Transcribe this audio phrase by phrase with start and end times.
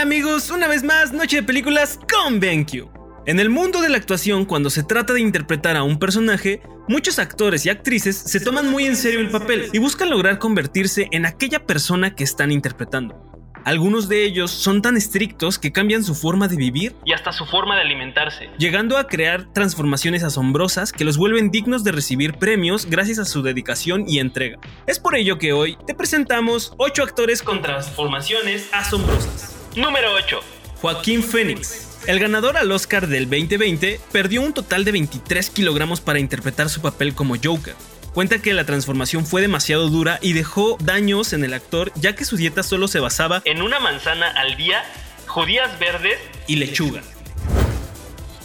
[0.00, 2.88] amigos, una vez más, Noche de Películas con BenQ.
[3.26, 7.18] En el mundo de la actuación, cuando se trata de interpretar a un personaje, muchos
[7.18, 11.26] actores y actrices se toman muy en serio el papel y buscan lograr convertirse en
[11.26, 13.22] aquella persona que están interpretando.
[13.64, 17.46] Algunos de ellos son tan estrictos que cambian su forma de vivir y hasta su
[17.46, 18.50] forma de alimentarse.
[18.58, 23.42] llegando a crear transformaciones asombrosas que los vuelven dignos de recibir premios gracias a su
[23.42, 24.58] dedicación y entrega.
[24.86, 29.55] Es por ello que hoy te presentamos 8 actores con transformaciones asombrosas.
[29.76, 30.40] Número 8.
[30.80, 31.98] Joaquín Phoenix.
[32.06, 36.80] El ganador al Oscar del 2020 perdió un total de 23 kilogramos para interpretar su
[36.80, 37.74] papel como Joker.
[38.14, 42.24] Cuenta que la transformación fue demasiado dura y dejó daños en el actor ya que
[42.24, 44.82] su dieta solo se basaba En una manzana al día,
[45.26, 46.18] judías verdes.
[46.46, 47.02] y lechuga.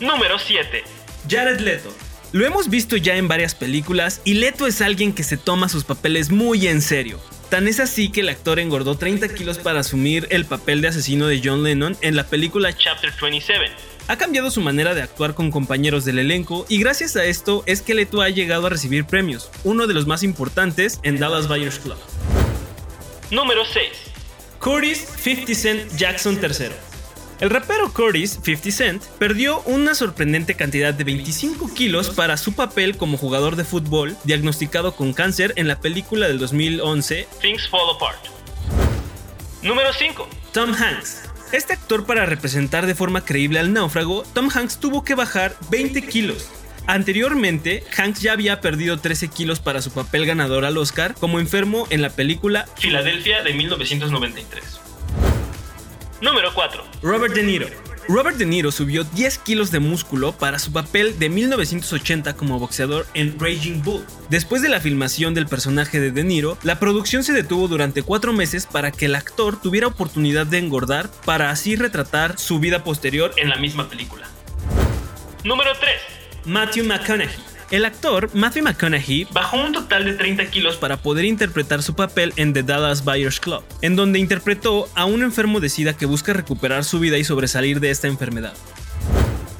[0.00, 0.82] Número 7.
[1.28, 1.94] Jared Leto.
[2.32, 5.84] Lo hemos visto ya en varias películas y Leto es alguien que se toma sus
[5.84, 7.20] papeles muy en serio.
[7.48, 11.26] Tan es así que el actor engordó 30 kilos para asumir el papel de asesino
[11.26, 13.72] de John Lennon en la película Chapter 27.
[14.06, 17.80] ha cambiado su manera de actuar con compañeros del elenco y gracias a esto es
[17.80, 21.78] que Leto ha llegado a recibir premios, uno de los más importantes en Dallas Buyers
[21.78, 21.96] Club.
[23.30, 23.84] Número 6.
[24.58, 26.87] Curtis 50 Cent Jackson III.
[27.40, 32.96] El rapero Curtis 50 Cent perdió una sorprendente cantidad de 25 kilos para su papel
[32.96, 38.18] como jugador de fútbol diagnosticado con cáncer en la película del 2011 Things Fall Apart.
[39.62, 40.28] Número 5.
[40.52, 41.30] Tom Hanks.
[41.52, 46.02] Este actor para representar de forma creíble al náufrago, Tom Hanks tuvo que bajar 20
[46.02, 46.50] kilos.
[46.88, 51.86] Anteriormente, Hanks ya había perdido 13 kilos para su papel ganador al Oscar como enfermo
[51.90, 54.87] en la película Filadelfia de 1993.
[56.20, 56.82] Número 4.
[57.02, 57.68] Robert De Niro.
[58.08, 63.06] Robert De Niro subió 10 kilos de músculo para su papel de 1980 como boxeador
[63.14, 64.04] en Raging Bull.
[64.28, 68.32] Después de la filmación del personaje de De Niro, la producción se detuvo durante 4
[68.32, 73.32] meses para que el actor tuviera oportunidad de engordar para así retratar su vida posterior
[73.36, 74.26] En la misma película.
[75.44, 75.92] Número 3.
[76.46, 77.57] Matthew McConaughey.
[77.70, 82.32] El actor Matthew McConaughey Bajó un total de 30 kilos para poder interpretar su papel
[82.36, 86.32] en The Dallas Buyers Club, en donde interpretó a un enfermo de SIDA que busca
[86.32, 88.54] recuperar su vida y sobresalir de esta enfermedad.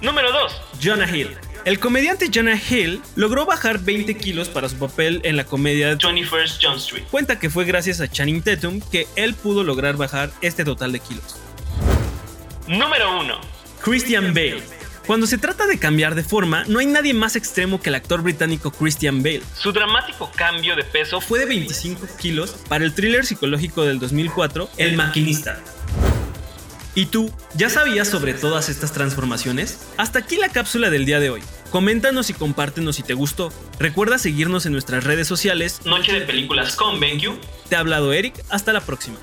[0.00, 0.52] Número 2.
[0.82, 1.28] Jonah Hill.
[1.64, 6.58] El comediante Jonah Hill logró bajar 20 kilos para su papel en la comedia 21st
[6.60, 7.04] John Street.
[7.08, 10.98] Cuenta que fue gracias a Channing Tatum que él pudo lograr bajar este total de
[10.98, 11.40] kilos.
[12.66, 13.40] Número 1.
[13.80, 14.81] Christian Bale.
[15.06, 18.22] Cuando se trata de cambiar de forma, no hay nadie más extremo que el actor
[18.22, 19.42] británico Christian Bale.
[19.58, 24.70] Su dramático cambio de peso Fue de 25 kilos para el thriller psicológico del 2004,
[24.76, 25.60] El Maquinista.
[26.94, 29.78] ¿Y tú, ya sabías sobre todas estas transformaciones?
[29.96, 31.42] Hasta aquí la cápsula del día de hoy.
[31.70, 33.50] Coméntanos y compártenos si te gustó.
[33.78, 35.80] Recuerda seguirnos en nuestras redes sociales.
[35.86, 37.40] Noche de películas con BenQ.
[37.68, 39.16] Te ha hablado Eric, hasta la próxima.